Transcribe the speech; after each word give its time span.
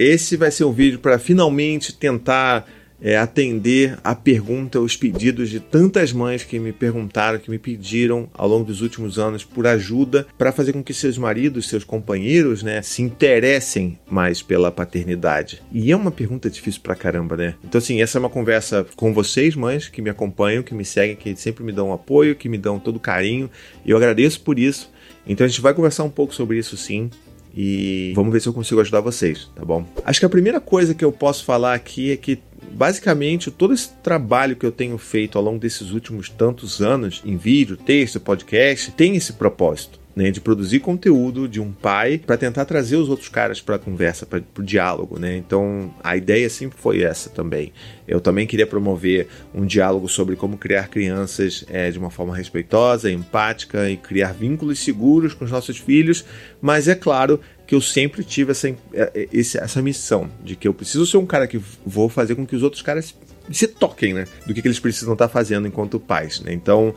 esse 0.00 0.34
vai 0.34 0.50
ser 0.50 0.64
um 0.64 0.72
vídeo 0.72 0.98
para 0.98 1.18
finalmente 1.18 1.92
tentar 1.92 2.66
é, 3.02 3.18
atender 3.18 3.98
a 4.02 4.14
pergunta, 4.14 4.80
os 4.80 4.96
pedidos 4.96 5.50
de 5.50 5.60
tantas 5.60 6.10
mães 6.10 6.42
que 6.42 6.58
me 6.58 6.72
perguntaram, 6.72 7.38
que 7.38 7.50
me 7.50 7.58
pediram 7.58 8.26
ao 8.32 8.48
longo 8.48 8.64
dos 8.64 8.80
últimos 8.80 9.18
anos 9.18 9.44
por 9.44 9.66
ajuda 9.66 10.26
para 10.38 10.52
fazer 10.52 10.72
com 10.72 10.82
que 10.82 10.94
seus 10.94 11.18
maridos, 11.18 11.68
seus 11.68 11.84
companheiros, 11.84 12.62
né, 12.62 12.80
se 12.80 13.02
interessem 13.02 13.98
mais 14.10 14.40
pela 14.40 14.72
paternidade. 14.72 15.62
E 15.70 15.92
é 15.92 15.96
uma 15.96 16.10
pergunta 16.10 16.48
difícil 16.48 16.80
pra 16.80 16.96
caramba, 16.96 17.36
né? 17.36 17.54
Então, 17.62 17.78
assim, 17.78 18.00
essa 18.00 18.16
é 18.16 18.20
uma 18.20 18.30
conversa 18.30 18.86
com 18.96 19.12
vocês, 19.12 19.54
mães, 19.54 19.86
que 19.86 20.00
me 20.00 20.08
acompanham, 20.08 20.62
que 20.62 20.74
me 20.74 20.84
seguem, 20.84 21.14
que 21.14 21.36
sempre 21.36 21.62
me 21.62 21.72
dão 21.72 21.92
apoio, 21.92 22.34
que 22.34 22.48
me 22.48 22.56
dão 22.56 22.78
todo 22.78 22.98
carinho. 22.98 23.50
Eu 23.84 23.98
agradeço 23.98 24.40
por 24.40 24.58
isso. 24.58 24.90
Então, 25.26 25.44
a 25.44 25.48
gente 25.48 25.60
vai 25.60 25.74
conversar 25.74 26.04
um 26.04 26.10
pouco 26.10 26.34
sobre 26.34 26.58
isso 26.58 26.74
sim 26.76 27.10
e 27.54 28.12
vamos 28.14 28.32
ver 28.32 28.40
se 28.40 28.48
eu 28.48 28.52
consigo 28.52 28.80
ajudar 28.80 29.00
vocês, 29.00 29.50
tá 29.54 29.64
bom? 29.64 29.84
Acho 30.04 30.20
que 30.20 30.26
a 30.26 30.30
primeira 30.30 30.60
coisa 30.60 30.94
que 30.94 31.04
eu 31.04 31.12
posso 31.12 31.44
falar 31.44 31.74
aqui 31.74 32.10
é 32.12 32.16
que 32.16 32.38
basicamente 32.72 33.50
todo 33.50 33.74
esse 33.74 33.90
trabalho 34.02 34.56
que 34.56 34.64
eu 34.64 34.72
tenho 34.72 34.96
feito 34.98 35.36
ao 35.36 35.44
longo 35.44 35.58
desses 35.58 35.90
últimos 35.90 36.28
tantos 36.28 36.80
anos 36.80 37.22
em 37.24 37.36
vídeo, 37.36 37.76
texto, 37.76 38.20
podcast, 38.20 38.92
tem 38.92 39.16
esse 39.16 39.32
propósito 39.32 39.99
né, 40.20 40.30
de 40.30 40.38
produzir 40.38 40.80
conteúdo 40.80 41.48
de 41.48 41.58
um 41.58 41.72
pai 41.72 42.18
para 42.18 42.36
tentar 42.36 42.66
trazer 42.66 42.96
os 42.96 43.08
outros 43.08 43.30
caras 43.30 43.58
para 43.58 43.76
a 43.76 43.78
conversa, 43.78 44.26
para 44.26 44.42
o 44.58 44.62
diálogo, 44.62 45.18
né? 45.18 45.34
Então 45.34 45.94
a 46.04 46.14
ideia 46.14 46.50
sempre 46.50 46.78
foi 46.78 47.02
essa 47.02 47.30
também. 47.30 47.72
Eu 48.06 48.20
também 48.20 48.46
queria 48.46 48.66
promover 48.66 49.28
um 49.54 49.64
diálogo 49.64 50.08
sobre 50.08 50.36
como 50.36 50.58
criar 50.58 50.88
crianças 50.88 51.64
é, 51.70 51.90
de 51.90 51.98
uma 51.98 52.10
forma 52.10 52.36
respeitosa, 52.36 53.10
empática 53.10 53.88
e 53.88 53.96
criar 53.96 54.34
vínculos 54.34 54.80
seguros 54.80 55.32
com 55.32 55.46
os 55.46 55.50
nossos 55.50 55.78
filhos, 55.78 56.22
mas 56.60 56.86
é 56.86 56.94
claro 56.94 57.40
que 57.66 57.74
eu 57.74 57.80
sempre 57.80 58.22
tive 58.22 58.50
essa, 58.50 58.68
é, 58.92 59.28
essa 59.32 59.80
missão 59.80 60.30
de 60.44 60.54
que 60.54 60.68
eu 60.68 60.74
preciso 60.74 61.06
ser 61.06 61.16
um 61.16 61.24
cara 61.24 61.46
que 61.46 61.58
vou 61.86 62.10
fazer 62.10 62.34
com 62.34 62.46
que 62.46 62.54
os 62.54 62.62
outros 62.62 62.82
caras 62.82 63.14
se 63.50 63.66
toquem, 63.66 64.12
né? 64.12 64.26
Do 64.46 64.52
que, 64.52 64.60
que 64.60 64.68
eles 64.68 64.78
precisam 64.78 65.14
estar 65.14 65.28
fazendo 65.28 65.66
enquanto 65.66 65.98
pais, 65.98 66.40
né? 66.40 66.52
Então 66.52 66.94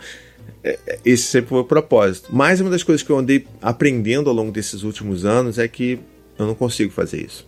esse 1.04 1.24
sempre 1.24 1.50
foi 1.50 1.60
o 1.60 1.66
propósito. 1.66 2.30
Mas 2.32 2.62
uma 2.62 2.70
das 2.70 2.84
coisas 2.84 3.04
que 3.04 3.10
eu 3.10 3.18
andei 3.18 3.46
aprendendo 3.62 4.30
ao 4.30 4.36
longo 4.36 4.52
desses 4.52 4.84
últimos 4.84 5.26
anos 5.26 5.60
é 5.60 5.68
que 5.68 6.00
eu 6.38 6.48
não 6.48 6.56
consigo 6.56 6.92
fazer 6.92 7.26
isso. 7.26 7.46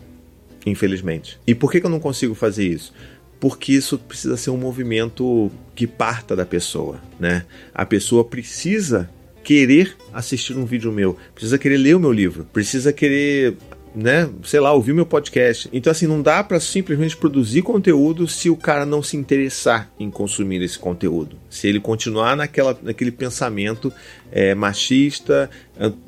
Infelizmente. 0.65 1.39
E 1.45 1.53
por 1.53 1.71
que, 1.71 1.83
eu 1.83 1.89
não 1.89 1.99
consigo 1.99 2.33
fazer 2.33 2.67
isso? 2.67 2.93
Porque 3.39 3.73
isso 3.73 3.97
precisa 3.97 4.35
ser 4.35 4.49
um 4.49 4.57
movimento 4.57 5.51
que 5.75 5.85
parta 5.85 6.35
da 6.35 6.45
pessoa, 6.45 6.99
né? 7.19 7.45
A 7.73 7.85
pessoa 7.85 8.23
precisa 8.23 9.09
querer 9.43 9.95
assistir 10.11 10.57
um 10.57 10.65
vídeo 10.65 10.91
meu, 10.91 11.15
precisa 11.33 11.57
querer 11.57 11.77
ler 11.77 11.95
o 11.95 11.99
meu 11.99 12.11
livro, 12.11 12.47
precisa 12.51 12.91
querer 12.91 13.55
né, 13.95 14.29
sei 14.43 14.59
lá, 14.59 14.73
ouvir 14.73 14.93
meu 14.93 15.05
podcast. 15.05 15.69
Então, 15.71 15.89
assim, 15.89 16.05
não 16.05 16.21
dá 16.21 16.43
para 16.43 16.59
simplesmente 16.59 17.15
produzir 17.15 17.61
conteúdo 17.61 18.27
se 18.27 18.49
o 18.49 18.57
cara 18.57 18.85
não 18.85 19.01
se 19.01 19.15
interessar 19.15 19.89
em 19.99 20.11
consumir 20.11 20.61
esse 20.61 20.77
conteúdo. 20.77 21.37
Se 21.49 21.67
ele 21.67 21.79
continuar 21.79 22.35
naquela, 22.35 22.77
naquele 22.81 23.11
pensamento 23.11 23.91
é, 24.31 24.53
machista, 24.53 25.49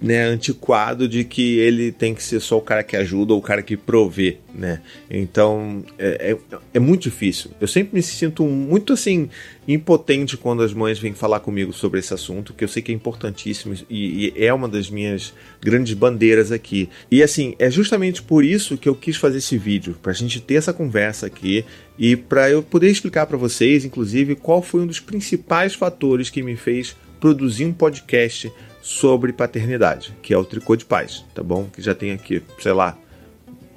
né, 0.02 0.24
antiquado 0.24 1.08
de 1.08 1.24
que 1.24 1.58
ele 1.60 1.92
tem 1.92 2.16
que 2.16 2.24
ser 2.24 2.40
só 2.40 2.58
o 2.58 2.62
cara 2.62 2.84
que 2.84 2.96
ajuda 2.96 3.34
ou 3.34 3.40
o 3.40 3.42
cara 3.42 3.62
que 3.62 3.76
provê, 3.76 4.38
né? 4.54 4.82
Então 5.10 5.84
é, 5.98 6.32
é, 6.32 6.58
é, 6.74 6.80
muito 6.80 7.04
difícil. 7.04 7.52
Eu 7.60 7.68
sempre 7.68 7.96
me 7.96 8.02
sinto 8.02 8.44
muito 8.46 8.94
assim 8.94 9.30
impotente 9.68 10.38
quando 10.38 10.64
as 10.64 10.74
mães 10.74 10.98
vêm 10.98 11.14
falar 11.14 11.42
comigo 11.42 11.74
sobre 11.74 12.00
esse 12.00 12.14
assunto, 12.14 12.54
que 12.54 12.64
eu 12.64 12.68
sei 12.68 12.82
que 12.82 12.92
é 12.92 12.96
importantíssimo 12.96 13.76
e, 13.90 14.32
e 14.38 14.46
é 14.46 14.54
uma 14.54 14.70
das 14.70 14.90
minhas 14.90 15.34
grandes 15.62 15.94
bandeiras 15.94 16.52
aqui. 16.52 16.90
E 17.12 17.22
assim 17.22 17.54
é 17.60 17.70
justamente 17.70 18.22
por 18.22 18.46
isso 18.46 18.78
que 18.78 18.88
eu 18.88 18.96
quis 18.96 19.18
fazer 19.18 19.40
esse 19.40 19.58
vídeo, 19.58 19.98
para 20.02 20.14
a 20.14 20.16
gente 20.16 20.40
ter 20.40 20.56
essa 20.56 20.72
conversa 20.72 21.26
aqui 21.26 21.66
e 22.00 22.16
para 22.16 22.50
eu 22.50 22.64
poder 22.64 22.90
explicar 22.90 23.26
para 23.26 23.38
vocês, 23.38 23.84
inclusive, 23.84 24.36
qual 24.36 24.62
foi 24.62 24.82
um 24.82 24.88
dos 24.88 25.00
principais 25.00 25.74
fatores 25.74 26.30
que 26.30 26.44
me 26.44 26.56
fez 26.56 26.96
produzir 27.20 27.66
um 27.66 27.74
podcast 27.74 28.52
sobre 28.82 29.34
paternidade, 29.34 30.16
que 30.22 30.34
é 30.34 30.38
o 30.38 30.46
Tricô 30.46 30.76
de 30.76 30.86
Paz, 30.86 31.26
tá 31.36 31.44
bom? 31.44 31.68
Que 31.72 31.82
já 31.82 31.94
tem 31.94 32.12
aqui, 32.12 32.42
sei 32.60 32.72
lá, 32.72 32.98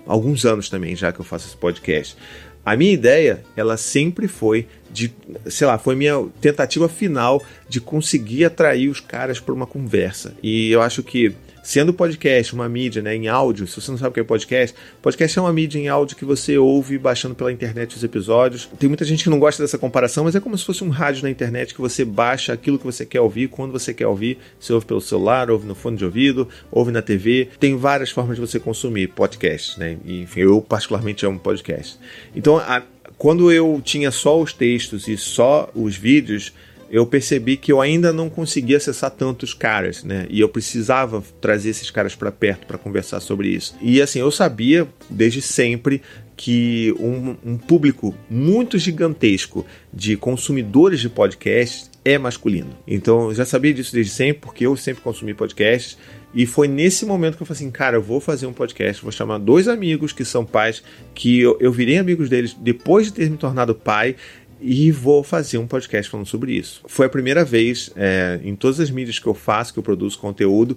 alguns 0.07 0.45
anos 0.45 0.69
também 0.69 0.95
já 0.95 1.13
que 1.13 1.21
eu 1.21 1.25
faço 1.25 1.49
esse 1.49 1.57
podcast. 1.57 2.17
A 2.65 2.77
minha 2.77 2.93
ideia, 2.93 3.43
ela 3.57 3.77
sempre 3.77 4.29
foi 4.29 4.67
de, 4.91 5.13
sei 5.47 5.67
lá, 5.67 5.79
foi 5.79 5.95
minha 5.97 6.27
tentativa 6.41 6.89
final 6.89 7.43
de 7.69 7.81
conseguir 7.81 8.45
atrair 8.45 8.89
os 8.89 9.01
caras 9.01 9.41
para 9.41 9.55
uma 9.55 9.67
conversa. 9.67 10.35
E 10.43 10.71
eu 10.71 10.83
acho 10.83 11.03
que 11.03 11.35
Sendo 11.71 11.95
podcast 11.95 12.53
uma 12.53 12.69
mídia 12.69 13.01
né, 13.01 13.15
em 13.15 13.29
áudio, 13.29 13.65
se 13.65 13.81
você 13.81 13.93
não 13.93 13.97
sabe 13.97 14.11
o 14.11 14.13
que 14.15 14.19
é 14.19 14.25
podcast, 14.25 14.75
podcast 15.01 15.39
é 15.39 15.41
uma 15.41 15.53
mídia 15.53 15.79
em 15.79 15.87
áudio 15.87 16.17
que 16.17 16.25
você 16.25 16.59
ouve 16.59 16.99
baixando 16.99 17.33
pela 17.33 17.53
internet 17.53 17.95
os 17.95 18.03
episódios. 18.03 18.69
Tem 18.77 18.89
muita 18.89 19.05
gente 19.05 19.23
que 19.23 19.31
não 19.31 19.39
gosta 19.39 19.63
dessa 19.63 19.79
comparação, 19.79 20.25
mas 20.25 20.35
é 20.35 20.41
como 20.41 20.59
se 20.59 20.65
fosse 20.65 20.83
um 20.83 20.89
rádio 20.89 21.23
na 21.23 21.31
internet 21.31 21.73
que 21.73 21.81
você 21.81 22.05
baixa 22.05 22.53
aquilo 22.53 22.77
que 22.77 22.85
você 22.85 23.07
quer 23.07 23.21
ouvir, 23.21 23.47
quando 23.47 23.71
você 23.71 23.95
quer 23.95 24.09
ouvir. 24.09 24.39
Você 24.59 24.73
ouve 24.73 24.85
pelo 24.85 25.01
celular, 25.01 25.49
ouve 25.49 25.65
no 25.65 25.77
fone 25.77 25.97
de 25.97 26.05
ouvido, 26.05 26.49
ouve 26.73 26.91
na 26.91 27.03
TV. 27.03 27.51
Tem 27.61 27.77
várias 27.77 28.11
formas 28.11 28.35
de 28.35 28.41
você 28.41 28.59
consumir 28.59 29.07
podcast, 29.07 29.79
né? 29.79 29.97
Enfim, 30.05 30.41
eu 30.41 30.61
particularmente 30.61 31.25
amo 31.25 31.39
podcast. 31.39 32.01
Então, 32.35 32.57
a, 32.57 32.83
quando 33.17 33.53
eu 33.53 33.81
tinha 33.85 34.11
só 34.11 34.41
os 34.43 34.53
textos 34.53 35.07
e 35.07 35.17
só 35.17 35.71
os 35.73 35.95
vídeos, 35.97 36.53
eu 36.91 37.07
percebi 37.07 37.57
que 37.57 37.71
eu 37.71 37.81
ainda 37.81 38.13
não 38.13 38.29
conseguia 38.29 38.77
acessar 38.77 39.11
tantos 39.11 39.55
caras, 39.55 40.03
né? 40.03 40.27
E 40.29 40.41
eu 40.41 40.49
precisava 40.49 41.23
trazer 41.41 41.71
esses 41.71 41.91
caras 41.91 42.17
para 42.17 42.33
perto 42.33 42.67
para 42.67 42.77
conversar 42.77 43.21
sobre 43.21 43.49
isso. 43.49 43.77
E 43.81 44.03
assim, 44.03 44.19
eu 44.19 44.31
sabia 44.31 44.89
desde 45.09 45.41
sempre 45.41 46.03
que 46.37 46.95
um, 46.99 47.37
um, 47.45 47.59
público 47.59 48.15
muito 48.29 48.79
gigantesco 48.79 49.67
de 49.93 50.17
consumidores 50.17 50.99
de 50.99 51.09
podcasts 51.09 51.91
é 52.03 52.17
masculino. 52.17 52.71
Então 52.89 53.29
eu 53.29 53.35
já 53.35 53.45
sabia 53.45 53.75
disso 53.75 53.93
desde 53.93 54.11
sempre, 54.11 54.41
porque 54.41 54.67
eu 54.67 54.75
sempre 54.75 55.03
consumi 55.03 55.35
podcasts. 55.35 55.99
E 56.33 56.47
foi 56.47 56.67
nesse 56.67 57.05
momento 57.05 57.37
que 57.37 57.43
eu 57.43 57.47
falei 57.47 57.63
assim, 57.63 57.71
cara, 57.71 57.97
eu 57.97 58.03
vou 58.03 58.21
fazer 58.21 58.47
um 58.47 58.53
podcast, 58.53 59.03
vou 59.03 59.13
chamar 59.13 59.39
dois 59.39 59.69
amigos 59.69 60.13
que 60.13 60.25
são 60.25 60.47
pais, 60.47 60.83
que 61.13 61.41
eu, 61.41 61.59
eu 61.61 61.73
virei 61.73 61.99
amigos 61.99 62.31
deles 62.31 62.55
depois 62.55 63.09
de 63.09 63.13
ter 63.13 63.29
me 63.29 63.37
tornado 63.37 63.75
pai, 63.75 64.17
e 64.61 64.91
vou 64.91 65.23
fazer 65.23 65.59
um 65.59 65.67
podcast 65.67 66.11
falando 66.11 66.27
sobre 66.27 66.53
isso. 66.53 66.83
Foi 66.87 67.07
a 67.07 67.09
primeira 67.09 67.45
vez 67.45 67.91
é, 67.97 68.41
em 68.45 68.55
todas 68.55 68.79
as 68.81 68.91
mídias 68.91 69.19
que 69.19 69.27
eu 69.27 69.35
faço, 69.35 69.73
que 69.73 69.79
eu 69.79 69.83
produzo 69.83 70.19
conteúdo, 70.19 70.77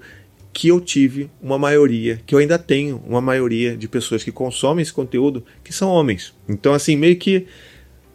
que 0.54 0.68
eu 0.68 0.80
tive 0.80 1.30
uma 1.42 1.58
maioria, 1.58 2.22
que 2.26 2.36
eu 2.36 2.40
ainda 2.40 2.60
tenho 2.60 3.02
uma 3.08 3.20
maioria 3.20 3.76
de 3.76 3.88
pessoas 3.88 4.24
que 4.24 4.32
consomem 4.32 4.84
esse 4.84 4.94
conteúdo 4.94 5.44
que 5.64 5.74
são 5.74 5.90
homens. 5.90 6.34
Então, 6.48 6.74
assim, 6.74 6.96
meio 6.96 7.16
que 7.18 7.48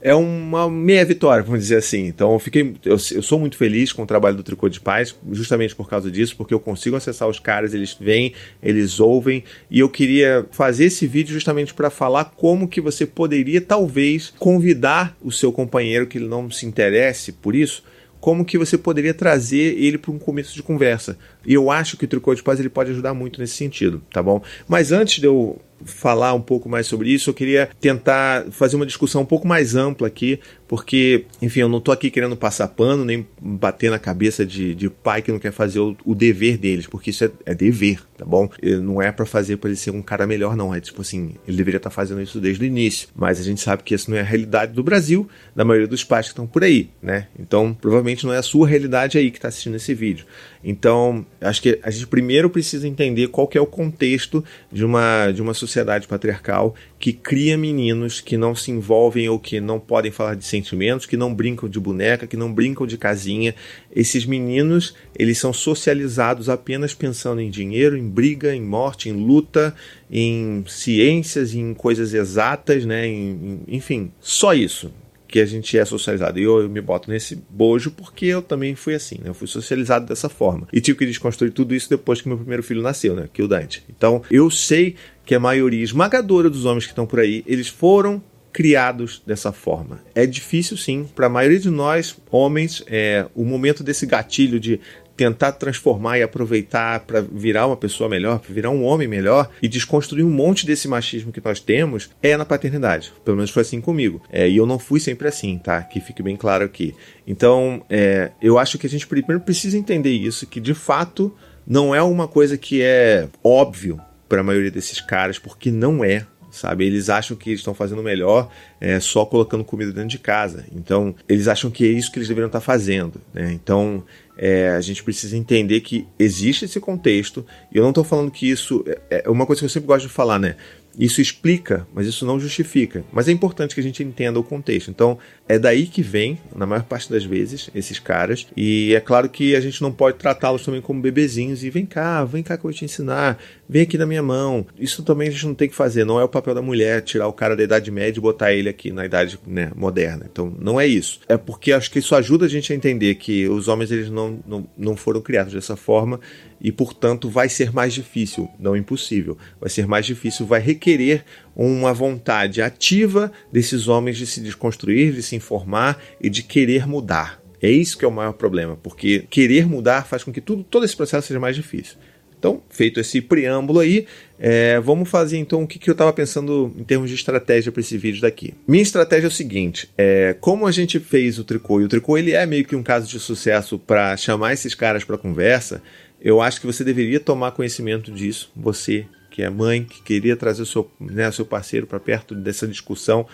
é 0.01 0.15
uma 0.15 0.71
meia 0.71 1.05
vitória, 1.05 1.43
vamos 1.43 1.61
dizer 1.61 1.77
assim. 1.77 2.07
Então 2.07 2.33
eu 2.33 2.39
fiquei, 2.39 2.75
eu, 2.85 2.93
eu, 2.93 3.23
sou 3.23 3.39
muito 3.39 3.57
feliz 3.57 3.93
com 3.93 4.03
o 4.03 4.07
trabalho 4.07 4.37
do 4.37 4.43
Tricô 4.43 4.69
de 4.69 4.81
Paz, 4.81 5.15
justamente 5.33 5.75
por 5.75 5.89
causa 5.89 6.11
disso, 6.11 6.37
porque 6.37 6.55
eu 6.55 6.61
consigo 6.61 6.97
acessar 6.97 7.29
os 7.29 7.39
caras, 7.39 7.75
eles 7.75 7.97
vêm, 7.99 8.33
eles 8.63 9.01
ouvem, 9.01 9.45
e 9.71 9.81
eu 9.81 9.89
queria 9.89 10.47
fazer 10.51 10.87
esse 10.87 11.07
vídeo 11.07 11.33
justamente 11.33 11.75
para 11.75 11.91
falar 11.91 12.27
como 12.37 12.69
que 12.69 12.81
você 12.81 13.05
poderia 13.07 13.61
talvez 13.61 14.33
convidar 14.39 15.17
o 15.23 15.33
seu 15.33 15.53
companheiro 15.53 16.07
que 16.07 16.19
ele 16.19 16.29
não 16.29 16.51
se 16.51 16.67
interesse 16.67 17.33
por 17.33 17.55
isso, 17.55 17.83
como 18.21 18.45
que 18.45 18.59
você 18.59 18.77
poderia 18.77 19.15
trazer 19.15 19.77
ele 19.79 19.99
para 19.99 20.11
um 20.11 20.19
começo 20.19 20.55
de 20.55 20.63
conversa. 20.63 21.17
E 21.49 21.55
eu 21.55 21.71
acho 21.71 21.97
que 21.97 22.05
o 22.05 22.09
Tricô 22.09 22.35
de 22.35 22.43
Paz 22.43 22.61
ele 22.61 22.69
pode 22.69 22.91
ajudar 22.91 23.15
muito 23.15 23.41
nesse 23.41 23.55
sentido, 23.55 24.03
tá 24.13 24.23
bom? 24.23 24.43
Mas 24.69 24.93
antes 24.93 25.19
de 25.19 25.27
eu 25.27 25.59
falar 25.85 26.35
um 26.35 26.41
pouco 26.41 26.69
mais 26.69 26.87
sobre 26.87 27.11
isso, 27.11 27.31
eu 27.31 27.35
queria 27.35 27.69
tentar 27.81 28.47
fazer 28.51 28.77
uma 28.77 28.87
discussão 28.87 29.23
um 29.23 29.27
pouco 29.27 29.47
mais 29.47 29.75
ampla 29.75 30.07
aqui, 30.07 30.41
porque, 30.67 31.25
enfim, 31.41 31.61
eu 31.61 31.69
não 31.69 31.79
estou 31.79 31.95
aqui 31.95 32.11
querendo 32.11 32.37
passar 32.37 32.69
pano, 32.69 33.05
nem 33.05 33.27
bater 33.41 33.91
na 33.91 33.99
cabeça 33.99 34.45
de, 34.45 34.75
de 34.75 34.91
pai 34.91 35.23
que 35.23 35.33
não 35.33 35.39
quer 35.39 35.53
fazer 35.53 35.81
o, 35.81 35.97
o 36.05 36.15
dever 36.15 36.59
deles, 36.59 36.87
porque 36.87 37.11
isso 37.11 37.25
é, 37.25 37.31
é 37.47 37.55
dever, 37.55 38.03
tá 38.17 38.25
bom? 38.25 38.51
Não 38.83 39.01
é 39.01 39.11
para 39.11 39.25
fazer 39.25 39.57
para 39.57 39.71
ele 39.71 39.77
ser 39.77 39.91
um 39.91 40.03
cara 40.03 40.27
melhor, 40.27 40.57
não. 40.57 40.75
É 40.75 40.81
tipo 40.81 41.01
assim, 41.01 41.35
ele 41.47 41.57
deveria 41.57 41.79
estar 41.79 41.91
tá 41.91 41.95
fazendo 41.95 42.21
isso 42.21 42.41
desde 42.41 42.63
o 42.63 42.67
início, 42.67 43.09
mas 43.15 43.41
a 43.41 43.43
gente 43.43 43.61
sabe 43.61 43.83
que 43.83 43.95
isso 43.95 44.11
não 44.11 44.19
é 44.19 44.21
a 44.21 44.25
realidade 44.25 44.73
do 44.73 44.83
Brasil, 44.83 45.29
da 45.55 45.65
maioria 45.65 45.89
dos 45.89 46.05
pais 46.05 46.27
que 46.27 46.33
estão 46.33 46.47
por 46.47 46.65
aí, 46.65 46.91
né? 47.03 47.29
Então, 47.39 47.73
provavelmente 47.73 48.27
não 48.27 48.33
é 48.33 48.39
a 48.39 48.43
sua 48.43 48.69
realidade 48.69 49.17
aí 49.17 49.31
que 49.31 49.39
está 49.39 49.49
assistindo 49.49 49.77
esse 49.77 49.95
vídeo. 49.95 50.27
Então, 50.63 51.25
acho 51.41 51.63
que 51.63 51.79
a 51.83 51.91
gente 51.91 52.07
primeiro 52.07 52.51
precisa 52.51 52.87
entender 52.89 53.29
qual 53.29 53.49
é 53.55 53.61
o 53.61 53.67
contexto 53.67 54.45
de 54.73 54.85
uma, 54.85 55.31
de 55.31 55.41
uma 55.41 55.55
sociedade 55.55 56.07
patriarcal 56.07 56.75
que 56.99 57.13
cria 57.13 57.57
meninos 57.57 58.21
que 58.21 58.37
não 58.37 58.55
se 58.55 58.71
envolvem 58.71 59.29
ou 59.29 59.39
que 59.39 59.61
não 59.61 59.79
podem 59.79 60.11
falar 60.11 60.35
de 60.35 60.45
sentimentos, 60.45 61.07
que 61.07 61.17
não 61.17 61.33
brincam 61.33 61.69
de 61.69 61.79
boneca, 61.79 62.27
que 62.27 62.37
não 62.37 62.53
brincam 62.53 62.87
de 62.87 62.99
casinha. 62.99 63.55
Esses 63.95 64.27
meninos, 64.27 64.95
eles 65.17 65.39
são 65.39 65.53
socializados 65.53 66.49
apenas 66.49 66.95
pensando 66.95 67.41
em 67.41 67.51
dinheiro, 67.51 67.97
em 67.97 68.09
briga, 68.09 68.55
em 68.55 68.63
morte, 68.63 69.09
em 69.09 69.13
luta, 69.13 69.75
em 70.11 70.65
ciências, 70.67 71.55
em 71.55 71.73
coisas 71.73 72.15
exatas, 72.15 72.85
né? 72.85 73.07
Em, 73.07 73.31
em, 73.69 73.77
enfim, 73.77 74.11
só 74.21 74.53
isso 74.55 74.93
que 75.29 75.39
a 75.39 75.47
gente 75.47 75.79
é 75.79 75.85
socializado. 75.85 76.41
E 76.41 76.43
eu, 76.43 76.63
eu, 76.63 76.69
me 76.69 76.81
boto 76.81 77.11
nesse 77.11 77.37
bojo 77.51 77.91
porque 77.91 78.27
eu 78.27 78.41
também 78.41 78.75
fui 78.75 78.95
assim, 78.95 79.17
né? 79.17 79.29
Eu 79.29 79.35
fui 79.35 79.47
socializado 79.47 80.07
dessa 80.07 80.29
forma. 80.29 80.67
E 80.73 80.81
tive 80.81 80.99
que 80.99 81.07
desconstruir 81.07 81.53
tudo 81.53 81.75
isso 81.75 81.89
depois 81.91 82.23
que 82.23 82.29
meu 82.29 82.39
primeiro 82.39 82.63
filho 82.63 82.83
nasceu, 82.83 83.15
né? 83.15 83.29
Que 83.33 83.43
é 83.43 83.45
o 83.45 83.49
Dante. 83.49 83.85
Então, 83.91 84.23
eu 84.31 84.51
sei 84.51 84.97
que 85.27 85.35
a 85.35 85.41
maioria 85.41 85.85
esmagadora 85.85 86.49
dos 86.49 86.65
homens 86.65 86.87
que 86.87 86.93
estão 86.93 87.07
por 87.07 87.21
aí, 87.21 87.45
eles 87.47 87.69
foram 87.69 88.23
criados 88.51 89.23
dessa 89.27 89.53
forma. 89.53 90.01
É 90.15 90.27
difícil 90.27 90.77
sim, 90.77 91.07
para 91.15 91.27
a 91.27 91.31
maioria 91.31 91.61
de 91.61 91.71
nós, 91.71 92.17
homens, 92.31 92.83
é, 92.87 93.27
o 93.35 93.45
momento 93.45 93.85
desse 93.85 94.07
gatilho 94.07 94.59
de 94.59 94.81
tentar 95.19 95.51
transformar 95.51 96.17
e 96.17 96.23
aproveitar 96.23 97.01
para 97.01 97.21
virar 97.21 97.67
uma 97.67 97.77
pessoa 97.77 98.09
melhor, 98.09 98.39
para 98.39 98.55
virar 98.55 98.71
um 98.71 98.85
homem 98.85 99.09
melhor 99.09 99.51
e 99.61 99.67
desconstruir 99.67 100.25
um 100.25 100.31
monte 100.31 100.65
desse 100.65 100.87
machismo 100.87 101.33
que 101.33 101.43
nós 101.45 101.59
temos 101.59 102.09
é 102.23 102.37
na 102.37 102.45
paternidade. 102.45 103.13
Pelo 103.25 103.37
menos 103.37 103.51
foi 103.51 103.63
assim 103.63 103.81
comigo. 103.81 104.23
É, 104.31 104.49
e 104.49 104.57
eu 104.57 104.65
não 104.65 104.79
fui 104.79 105.01
sempre 105.01 105.27
assim, 105.27 105.59
tá? 105.59 105.83
Que 105.83 106.01
fique 106.01 106.23
bem 106.23 106.37
claro 106.37 106.65
aqui. 106.65 106.95
Então, 107.27 107.85
é, 107.91 108.31
eu 108.41 108.61
acho 108.61 108.79
que 108.79 108.87
a 108.87 108.91
gente 108.91 109.09
primeiro 109.09 109.41
precisa 109.41 109.77
entender 109.77 110.13
isso, 110.13 110.47
que 110.47 110.61
de 110.61 110.73
fato 110.73 111.35
não 111.67 111.93
é 111.93 112.01
uma 112.01 112.29
coisa 112.29 112.57
que 112.57 112.81
é 112.81 113.29
óbvio 113.43 114.01
para 114.29 114.41
a 114.41 114.45
maioria 114.45 114.71
desses 114.71 115.01
caras, 115.01 115.37
porque 115.37 115.73
não 115.73 116.05
é 116.05 116.25
sabe? 116.51 116.85
Eles 116.87 117.09
acham 117.09 117.37
que 117.37 117.53
estão 117.53 117.75
fazendo 117.75 118.03
melhor 118.03 118.51
é, 118.81 118.99
só 119.01 119.25
colocando 119.25 119.65
comida 119.65 119.93
dentro 119.93 120.09
de 120.09 120.19
casa. 120.19 120.65
Então, 120.73 121.15
eles 121.29 121.49
acham 121.49 121.71
que 121.71 121.85
é 121.85 121.89
isso 121.89 122.11
que 122.11 122.19
eles 122.19 122.29
deveriam 122.29 122.49
estar 122.49 122.61
fazendo. 122.61 123.21
Né? 123.33 123.53
Então, 123.53 124.03
é, 124.39 124.71
a 124.71 124.81
gente 124.81 125.03
precisa 125.03 125.37
entender 125.37 125.81
que 125.81 126.07
existe 126.17 126.65
esse 126.65 126.79
contexto, 126.79 127.45
e 127.73 127.77
eu 127.77 127.83
não 127.83 127.91
estou 127.91 128.05
falando 128.05 128.31
que 128.31 128.49
isso. 128.49 128.85
É, 129.11 129.25
é 129.27 129.31
uma 129.31 129.45
coisa 129.45 129.61
que 129.61 129.67
eu 129.67 129.71
sempre 129.71 129.89
gosto 129.89 130.07
de 130.07 130.13
falar, 130.13 130.39
né? 130.39 130.55
Isso 130.99 131.21
explica, 131.21 131.87
mas 131.95 132.07
isso 132.07 132.27
não 132.27 132.41
justifica. 132.41 133.05
Mas 133.13 133.29
é 133.29 133.33
importante 133.33 133.75
que 133.75 133.81
a 133.81 133.85
gente 133.85 134.03
entenda 134.03 134.41
o 134.41 134.43
contexto. 134.43 134.91
Então, 134.91 135.17
é 135.49 135.59
daí 135.59 135.87
que 135.87 136.03
vem, 136.03 136.39
na 136.55 136.67
maior 136.67 136.83
parte 136.83 137.09
das 137.11 137.25
vezes, 137.25 137.71
esses 137.75 138.01
caras. 138.01 138.49
E 138.57 138.93
é 138.95 139.01
claro 139.01 139.29
que 139.29 139.55
a 139.55 139.61
gente 139.61 139.81
não 139.81 139.93
pode 139.93 140.19
tratá-los 140.19 140.65
também 140.65 140.81
como 140.81 141.01
bebezinhos 141.01 141.63
e 141.63 141.71
vem 141.71 141.87
cá, 141.87 142.25
vem 142.25 142.43
cá 142.43 142.57
que 142.57 142.61
eu 142.61 142.71
vou 142.71 142.73
te 142.73 142.85
ensinar, 142.85 143.39
vem 143.69 143.83
aqui 143.83 143.97
na 143.97 144.07
minha 144.07 144.23
mão. 144.23 144.67
Isso 144.79 145.05
também 145.05 145.29
a 145.29 145.31
gente 145.31 145.47
não 145.47 145.55
tem 145.55 145.69
que 145.69 145.75
fazer. 145.77 146.05
Não 146.05 146.19
é 146.19 146.25
o 146.25 146.29
papel 146.29 146.55
da 146.55 146.63
mulher 146.63 147.03
tirar 147.03 147.29
o 147.29 147.33
cara 147.33 147.55
da 147.55 147.63
Idade 147.63 147.91
Média 147.93 148.19
e 148.19 148.23
botar 148.23 148.53
ele 148.53 148.69
aqui 148.69 148.91
na 148.91 149.07
Idade 149.07 149.39
né, 149.47 149.71
Moderna. 149.77 150.27
Então, 150.31 150.53
não 150.59 150.81
é 150.81 150.87
isso. 150.87 151.21
É 151.29 151.37
porque 151.37 151.73
acho 151.73 151.91
que 151.93 152.01
isso 152.01 152.15
ajuda 152.17 152.47
a 152.47 152.49
gente 152.49 152.73
a 152.73 152.77
entender 152.77 153.15
que 153.15 153.49
os 153.49 153.69
homens 153.69 153.93
eles 153.93 154.11
não, 154.11 154.41
não, 154.45 154.67
não 154.77 154.97
foram 154.97 155.21
criados 155.21 155.53
dessa 155.53 155.77
forma 155.77 156.19
e, 156.61 156.73
portanto, 156.73 157.29
vai 157.29 157.49
ser 157.49 157.73
mais 157.73 157.95
difícil, 157.95 158.49
não 158.59 158.77
impossível, 158.77 159.37
vai 159.61 159.71
ser 159.71 159.87
mais 159.87 160.07
difícil, 160.07 160.47
vai 160.47 160.61
requerer 160.61 161.25
uma 161.55 161.93
vontade 161.93 162.61
ativa 162.63 163.33
desses 163.53 163.89
homens 163.89 164.17
de 164.17 164.27
se 164.27 164.41
desconstruir, 164.41 165.13
de 165.13 165.23
se 165.23 165.37
informar 165.37 166.03
e 166.21 166.29
de 166.29 166.43
querer 166.43 166.87
mudar. 166.87 167.41
É 167.61 167.71
isso 167.71 167.99
que 167.99 168.05
é 168.05 168.09
o 168.09 168.13
maior 168.13 168.33
problema, 168.33 168.77
porque 168.77 169.25
querer 169.31 169.67
mudar 169.67 170.07
faz 170.07 170.23
com 170.23 170.33
que 170.33 170.41
tudo, 170.41 170.63
todo 170.63 170.85
esse 170.85 170.97
processo 170.97 171.27
seja 171.27 171.41
mais 171.41 171.57
difícil. 171.57 171.97
Então, 172.39 172.63
feito 172.71 173.01
esse 173.01 173.21
preâmbulo 173.21 173.81
aí, 173.81 174.07
é, 174.39 174.79
vamos 174.79 175.09
fazer 175.09 175.39
então 175.39 175.65
o 175.65 175.67
que, 175.67 175.77
que 175.77 175.91
eu 175.91 175.93
estava 175.93 176.13
pensando 176.13 176.73
em 176.79 176.85
termos 176.85 177.11
de 177.11 177.17
estratégia 177.17 177.73
para 177.73 177.81
esse 177.81 177.99
vídeo 177.99 178.21
daqui. 178.21 178.55
Minha 178.67 178.83
estratégia 178.83 179.27
é 179.27 179.29
o 179.29 179.33
seguinte: 179.33 179.91
é, 179.99 180.37
como 180.41 180.65
a 180.65 180.71
gente 180.71 181.01
fez 181.01 181.39
o 181.41 181.45
tricô, 181.45 181.81
e 181.81 181.85
o 181.85 181.89
tricô 181.89 182.17
ele 182.17 182.33
é 182.33 182.47
meio 182.47 182.65
que 182.65 182.77
um 182.77 182.83
caso 182.83 183.09
de 183.09 183.19
sucesso 183.19 183.77
para 183.77 184.17
chamar 184.17 184.53
esses 184.53 184.73
caras 184.73 185.03
para 185.03 185.19
conversa, 185.19 185.83
eu 186.21 186.41
acho 186.41 186.61
que 186.61 186.67
você 186.67 186.83
deveria 186.85 187.21
tomar 187.21 187.53
conhecimento 187.53 188.11
disso, 188.11 188.51
você 188.55 189.07
que 189.31 189.43
é 189.43 189.49
mãe, 189.49 189.85
que 189.85 190.03
queria 190.03 190.37
trazer 190.37 190.63
o 190.63 190.67
seu, 190.67 190.91
né, 190.99 191.31
seu 191.31 191.47
parceiro 191.47 191.87
para 191.87 192.01
perto 192.01 192.35
dessa 192.35 192.67
discussão, 192.67 193.25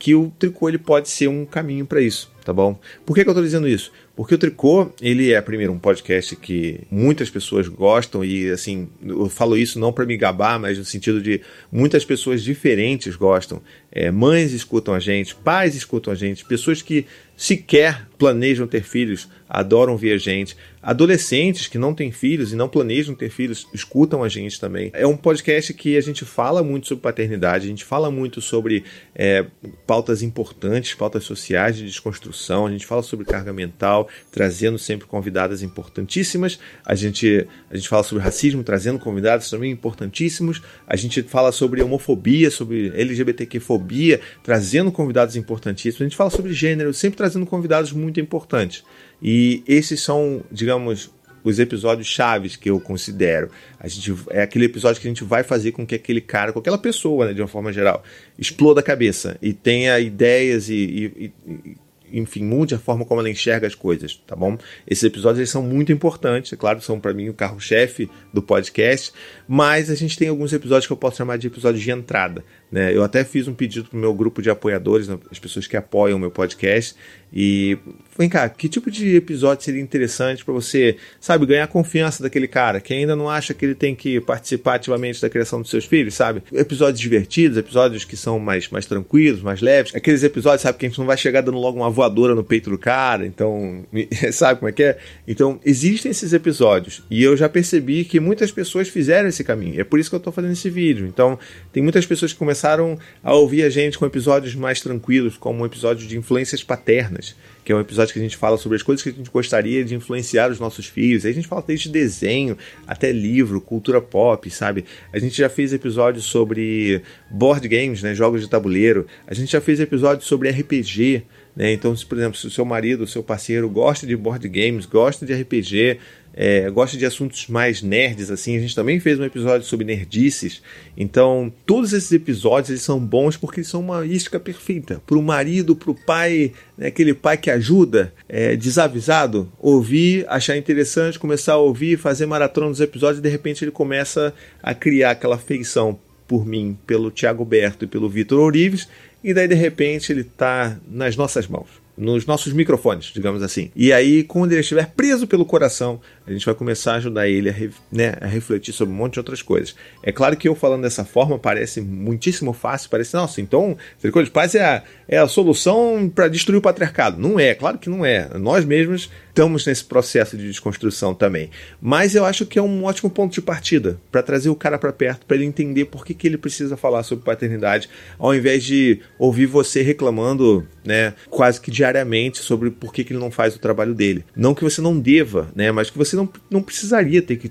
que 0.00 0.12
o 0.12 0.32
tricô 0.36 0.68
ele 0.68 0.78
pode 0.78 1.08
ser 1.08 1.28
um 1.28 1.46
caminho 1.46 1.86
para 1.86 2.00
isso, 2.00 2.32
tá 2.44 2.52
bom? 2.52 2.76
Por 3.06 3.14
que, 3.14 3.22
que 3.22 3.28
eu 3.28 3.32
estou 3.32 3.44
dizendo 3.44 3.68
isso? 3.68 3.92
Porque 4.16 4.34
o 4.34 4.38
Tricô, 4.38 4.92
ele 5.00 5.32
é, 5.32 5.40
primeiro, 5.40 5.72
um 5.72 5.78
podcast 5.78 6.36
que 6.36 6.82
muitas 6.88 7.28
pessoas 7.28 7.66
gostam 7.66 8.24
e, 8.24 8.48
assim, 8.48 8.88
eu 9.04 9.28
falo 9.28 9.56
isso 9.56 9.78
não 9.78 9.92
para 9.92 10.06
me 10.06 10.16
gabar, 10.16 10.58
mas 10.58 10.78
no 10.78 10.84
sentido 10.84 11.20
de 11.20 11.40
muitas 11.70 12.04
pessoas 12.04 12.40
diferentes 12.40 13.16
gostam. 13.16 13.60
É, 13.90 14.12
mães 14.12 14.52
escutam 14.52 14.94
a 14.94 15.00
gente, 15.00 15.34
pais 15.34 15.74
escutam 15.74 16.12
a 16.12 16.16
gente, 16.16 16.44
pessoas 16.44 16.80
que 16.80 17.06
sequer 17.36 18.06
planejam 18.18 18.66
ter 18.66 18.82
filhos 18.82 19.28
adoram 19.54 19.96
ver 19.96 20.14
a 20.14 20.18
gente. 20.18 20.56
Adolescentes 20.82 21.66
que 21.66 21.78
não 21.78 21.94
têm 21.94 22.12
filhos 22.12 22.52
e 22.52 22.56
não 22.56 22.68
planejam 22.68 23.14
ter 23.14 23.30
filhos 23.30 23.66
escutam 23.72 24.22
a 24.22 24.28
gente 24.28 24.60
também. 24.60 24.90
É 24.92 25.06
um 25.06 25.16
podcast 25.16 25.72
que 25.72 25.96
a 25.96 26.00
gente 26.00 26.24
fala 26.24 26.62
muito 26.62 26.88
sobre 26.88 27.02
paternidade, 27.02 27.64
a 27.64 27.68
gente 27.68 27.84
fala 27.84 28.10
muito 28.10 28.40
sobre 28.40 28.84
é, 29.14 29.46
pautas 29.86 30.22
importantes, 30.22 30.92
pautas 30.92 31.24
sociais 31.24 31.76
de 31.76 31.86
desconstrução, 31.86 32.66
a 32.66 32.70
gente 32.70 32.84
fala 32.84 33.02
sobre 33.02 33.24
carga 33.24 33.52
mental, 33.52 34.08
trazendo 34.30 34.78
sempre 34.78 35.06
convidadas 35.06 35.62
importantíssimas. 35.62 36.58
A 36.84 36.94
gente, 36.94 37.46
a 37.70 37.76
gente 37.76 37.88
fala 37.88 38.02
sobre 38.02 38.22
racismo, 38.22 38.62
trazendo 38.62 38.98
convidados 38.98 39.48
também 39.48 39.70
importantíssimos. 39.70 40.60
A 40.86 40.96
gente 40.96 41.22
fala 41.22 41.50
sobre 41.52 41.80
homofobia, 41.80 42.50
sobre 42.50 42.88
LGBTQ-fobia, 42.94 44.20
trazendo 44.42 44.92
convidados 44.92 45.36
importantíssimos. 45.36 46.02
A 46.02 46.04
gente 46.04 46.16
fala 46.16 46.30
sobre 46.30 46.52
gênero, 46.52 46.92
sempre 46.92 47.16
trazendo 47.24 47.46
convidados 47.46 47.92
muito 47.92 48.20
importantes. 48.20 48.84
E 49.22 49.62
esses 49.66 50.00
são, 50.00 50.42
digamos, 50.52 51.10
os 51.42 51.58
episódios 51.58 52.06
chaves 52.06 52.56
que 52.56 52.70
eu 52.70 52.78
considero. 52.78 53.50
A 53.80 53.88
gente, 53.88 54.14
é 54.30 54.42
aquele 54.42 54.66
episódio 54.66 55.00
que 55.00 55.06
a 55.06 55.10
gente 55.10 55.24
vai 55.24 55.42
fazer 55.42 55.72
com 55.72 55.86
que 55.86 55.94
aquele 55.94 56.20
cara, 56.20 56.52
com 56.52 56.58
aquela 56.58 56.78
pessoa, 56.78 57.26
né, 57.26 57.32
de 57.32 57.40
uma 57.40 57.48
forma 57.48 57.72
geral, 57.72 58.02
exploda 58.38 58.80
a 58.80 58.82
cabeça 58.82 59.38
e 59.40 59.52
tenha 59.52 59.98
ideias 60.00 60.68
e, 60.68 60.74
e, 61.16 61.32
e 61.56 61.76
enfim, 62.12 62.44
mude 62.44 62.74
a 62.74 62.78
forma 62.78 63.04
como 63.04 63.20
ela 63.20 63.30
enxerga 63.30 63.66
as 63.66 63.74
coisas, 63.74 64.20
tá 64.26 64.36
bom? 64.36 64.56
Esses 64.86 65.04
episódios 65.04 65.38
eles 65.38 65.50
são 65.50 65.62
muito 65.62 65.92
importantes, 65.92 66.52
é 66.52 66.56
claro, 66.56 66.80
são 66.80 67.00
para 67.00 67.12
mim 67.12 67.28
o 67.28 67.34
carro-chefe 67.34 68.08
do 68.32 68.42
podcast, 68.42 69.12
mas 69.48 69.90
a 69.90 69.94
gente 69.94 70.16
tem 70.16 70.28
alguns 70.28 70.52
episódios 70.52 70.86
que 70.86 70.92
eu 70.92 70.96
posso 70.96 71.16
chamar 71.16 71.38
de 71.38 71.46
episódios 71.46 71.82
de 71.82 71.90
entrada. 71.90 72.44
Né? 72.70 72.94
Eu 72.94 73.04
até 73.04 73.24
fiz 73.24 73.46
um 73.46 73.54
pedido 73.54 73.88
para 73.88 73.96
o 73.96 74.00
meu 74.00 74.12
grupo 74.12 74.42
de 74.42 74.50
apoiadores, 74.50 75.06
né, 75.08 75.18
as 75.30 75.38
pessoas 75.38 75.66
que 75.66 75.76
apoiam 75.76 76.16
o 76.16 76.20
meu 76.20 76.30
podcast, 76.30 76.94
e 77.32 77.76
vem 78.16 78.28
cá, 78.28 78.48
que 78.48 78.68
tipo 78.68 78.90
de 78.90 79.16
episódio 79.16 79.64
seria 79.64 79.80
interessante 79.80 80.44
para 80.44 80.54
você, 80.54 80.96
sabe, 81.20 81.46
ganhar 81.46 81.66
confiança 81.66 82.22
daquele 82.22 82.46
cara 82.46 82.80
que 82.80 82.94
ainda 82.94 83.16
não 83.16 83.28
acha 83.28 83.52
que 83.52 83.64
ele 83.64 83.74
tem 83.74 83.94
que 83.94 84.20
participar 84.20 84.74
ativamente 84.74 85.20
da 85.20 85.28
criação 85.28 85.60
dos 85.60 85.68
seus 85.68 85.84
filhos, 85.84 86.14
sabe? 86.14 86.42
Episódios 86.52 87.00
divertidos, 87.00 87.58
episódios 87.58 88.04
que 88.04 88.16
são 88.16 88.38
mais, 88.38 88.68
mais 88.68 88.86
tranquilos, 88.86 89.42
mais 89.42 89.60
leves, 89.60 89.94
aqueles 89.94 90.22
episódios, 90.22 90.62
sabe, 90.62 90.78
que 90.78 90.86
a 90.86 90.88
gente 90.88 90.98
não 90.98 91.06
vai 91.06 91.16
chegar 91.16 91.40
dando 91.40 91.58
logo 91.58 91.76
uma 91.76 91.90
voadora 92.04 92.34
no 92.34 92.44
peito 92.44 92.70
do 92.70 92.78
cara, 92.78 93.26
então, 93.26 93.84
sabe 94.32 94.60
como 94.60 94.68
é 94.68 94.72
que 94.72 94.82
é? 94.82 94.98
Então, 95.26 95.58
existem 95.64 96.10
esses 96.10 96.32
episódios, 96.32 97.02
e 97.10 97.22
eu 97.22 97.36
já 97.36 97.48
percebi 97.48 98.04
que 98.04 98.20
muitas 98.20 98.52
pessoas 98.52 98.88
fizeram 98.88 99.28
esse 99.28 99.42
caminho, 99.42 99.80
é 99.80 99.84
por 99.84 99.98
isso 99.98 100.10
que 100.10 100.14
eu 100.14 100.18
estou 100.18 100.32
fazendo 100.32 100.52
esse 100.52 100.70
vídeo. 100.70 101.06
Então, 101.06 101.38
tem 101.72 101.82
muitas 101.82 102.06
pessoas 102.06 102.32
que 102.32 102.38
começaram 102.38 102.98
a 103.22 103.34
ouvir 103.34 103.62
a 103.62 103.70
gente 103.70 103.98
com 103.98 104.06
episódios 104.06 104.54
mais 104.54 104.80
tranquilos, 104.80 105.36
como 105.36 105.62
um 105.62 105.66
episódio 105.66 106.06
de 106.06 106.16
influências 106.16 106.62
paternas, 106.62 107.34
que 107.64 107.72
é 107.72 107.74
um 107.74 107.80
episódio 107.80 108.12
que 108.12 108.18
a 108.18 108.22
gente 108.22 108.36
fala 108.36 108.58
sobre 108.58 108.76
as 108.76 108.82
coisas 108.82 109.02
que 109.02 109.08
a 109.08 109.12
gente 109.12 109.30
gostaria 109.30 109.84
de 109.84 109.94
influenciar 109.94 110.50
os 110.50 110.60
nossos 110.60 110.86
filhos. 110.86 111.24
Aí 111.24 111.30
a 111.30 111.34
gente 111.34 111.48
fala 111.48 111.64
desde 111.66 111.88
desenho 111.88 112.58
até 112.86 113.10
livro, 113.10 113.60
cultura 113.60 114.00
pop, 114.00 114.48
sabe? 114.50 114.84
A 115.12 115.18
gente 115.18 115.36
já 115.36 115.48
fez 115.48 115.72
episódios 115.72 116.26
sobre 116.26 117.02
board 117.30 117.66
games, 117.66 118.02
né, 118.02 118.14
jogos 118.14 118.42
de 118.42 118.48
tabuleiro. 118.48 119.06
A 119.26 119.32
gente 119.32 119.50
já 119.50 119.60
fez 119.60 119.80
episódios 119.80 120.26
sobre 120.26 120.50
RPG, 120.50 121.24
né? 121.56 121.72
Então, 121.72 121.96
se, 121.96 122.04
por 122.04 122.18
exemplo, 122.18 122.36
se 122.36 122.46
o 122.46 122.50
seu 122.50 122.64
marido, 122.64 123.04
o 123.04 123.06
seu 123.06 123.22
parceiro 123.22 123.68
gosta 123.68 124.06
de 124.06 124.14
board 124.14 124.46
games, 124.48 124.84
gosta 124.84 125.24
de 125.24 125.32
RPG, 125.32 125.98
é, 126.36 126.68
gosta 126.70 126.96
de 126.96 127.06
assuntos 127.06 127.46
mais 127.48 127.80
nerds, 127.80 128.30
assim, 128.30 128.56
a 128.56 128.60
gente 128.60 128.74
também 128.74 128.98
fez 128.98 129.18
um 129.18 129.24
episódio 129.24 129.66
sobre 129.66 129.86
nerdices. 129.86 130.60
Então, 130.96 131.52
todos 131.64 131.92
esses 131.92 132.10
episódios 132.10 132.70
eles 132.70 132.82
são 132.82 132.98
bons 132.98 133.36
porque 133.36 133.62
são 133.62 133.80
uma 133.80 134.04
isca 134.04 134.40
perfeita 134.40 135.00
para 135.06 135.16
o 135.16 135.22
marido, 135.22 135.76
para 135.76 135.90
o 135.90 135.94
pai, 135.94 136.52
né, 136.76 136.88
aquele 136.88 137.14
pai 137.14 137.36
que 137.36 137.50
ajuda, 137.50 138.12
é, 138.28 138.56
desavisado, 138.56 139.50
ouvir, 139.58 140.26
achar 140.28 140.56
interessante, 140.56 141.18
começar 141.18 141.54
a 141.54 141.58
ouvir, 141.58 141.98
fazer 141.98 142.26
maratona 142.26 142.68
dos 142.68 142.80
episódios 142.80 143.18
e 143.20 143.22
de 143.22 143.28
repente 143.28 143.64
ele 143.64 143.70
começa 143.70 144.34
a 144.62 144.74
criar 144.74 145.12
aquela 145.12 145.38
feição 145.38 145.98
por 146.26 146.44
mim, 146.44 146.76
pelo 146.86 147.10
Tiago 147.10 147.44
Berto 147.44 147.84
e 147.84 147.88
pelo 147.88 148.08
Vitor 148.08 148.40
Orives 148.40 148.88
e 149.24 149.32
daí 149.32 149.48
de 149.48 149.54
repente 149.54 150.12
ele 150.12 150.20
está 150.20 150.78
nas 150.86 151.16
nossas 151.16 151.46
mãos, 151.46 151.68
nos 151.96 152.26
nossos 152.26 152.52
microfones, 152.52 153.06
digamos 153.06 153.42
assim. 153.42 153.70
E 153.74 153.90
aí, 153.90 154.22
quando 154.22 154.52
ele 154.52 154.60
estiver 154.60 154.90
preso 154.94 155.26
pelo 155.26 155.46
coração, 155.46 155.98
a 156.26 156.32
gente 156.32 156.46
vai 156.46 156.54
começar 156.54 156.92
a 156.92 156.96
ajudar 156.96 157.28
ele 157.28 157.50
a, 157.50 157.54
né, 157.92 158.14
a 158.20 158.26
refletir 158.26 158.72
sobre 158.72 158.94
um 158.94 158.96
monte 158.96 159.14
de 159.14 159.20
outras 159.20 159.42
coisas. 159.42 159.74
É 160.02 160.10
claro 160.10 160.36
que 160.36 160.48
eu 160.48 160.54
falando 160.54 160.82
dessa 160.82 161.04
forma 161.04 161.38
parece 161.38 161.80
muitíssimo 161.80 162.52
fácil, 162.52 162.90
parece, 162.90 163.14
nossa, 163.14 163.40
então 163.40 163.76
Tricô 164.00 164.22
de 164.22 164.30
Paz 164.30 164.54
é 164.54 164.64
a, 164.64 164.82
é 165.08 165.18
a 165.18 165.28
solução 165.28 166.10
para 166.12 166.28
destruir 166.28 166.58
o 166.58 166.62
patriarcado. 166.62 167.20
Não 167.20 167.38
é, 167.38 167.54
claro 167.54 167.78
que 167.78 167.90
não 167.90 168.04
é. 168.04 168.28
Nós 168.38 168.64
mesmos 168.64 169.10
estamos 169.34 169.66
nesse 169.66 169.84
processo 169.84 170.36
de 170.36 170.46
desconstrução 170.46 171.12
também. 171.12 171.50
Mas 171.82 172.14
eu 172.14 172.24
acho 172.24 172.46
que 172.46 172.56
é 172.56 172.62
um 172.62 172.84
ótimo 172.84 173.10
ponto 173.10 173.34
de 173.34 173.42
partida 173.42 173.98
para 174.10 174.22
trazer 174.22 174.48
o 174.48 174.54
cara 174.54 174.78
para 174.78 174.92
perto, 174.92 175.26
para 175.26 175.36
ele 175.36 175.44
entender 175.44 175.86
por 175.86 176.06
que, 176.06 176.14
que 176.14 176.28
ele 176.28 176.38
precisa 176.38 176.76
falar 176.76 177.02
sobre 177.02 177.24
paternidade, 177.24 177.90
ao 178.16 178.32
invés 178.32 178.62
de 178.62 179.00
ouvir 179.18 179.46
você 179.46 179.82
reclamando, 179.82 180.66
né, 180.84 181.14
quase 181.28 181.60
que 181.60 181.70
diariamente 181.70 182.38
sobre 182.38 182.70
por 182.70 182.92
que, 182.92 183.02
que 183.02 183.12
ele 183.12 183.20
não 183.20 183.30
faz 183.30 183.56
o 183.56 183.58
trabalho 183.58 183.92
dele. 183.92 184.24
Não 184.36 184.54
que 184.54 184.62
você 184.62 184.80
não 184.80 184.98
deva, 184.98 185.50
né, 185.54 185.72
mas 185.72 185.90
que 185.90 185.98
você 185.98 186.13
não, 186.16 186.28
não 186.50 186.62
precisaria 186.62 187.22
ter 187.22 187.36
que 187.36 187.50